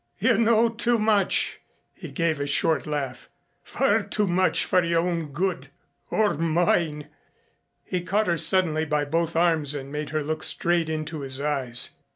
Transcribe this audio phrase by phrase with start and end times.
[0.17, 1.59] "You know too much."
[1.93, 3.29] He gave a short laugh.
[3.61, 5.69] "Far too much for your own good
[6.09, 7.07] or mine."
[7.83, 11.91] He caught her suddenly by both arms and made her look straight into his eyes.